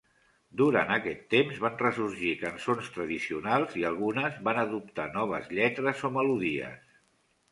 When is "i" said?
3.81-3.85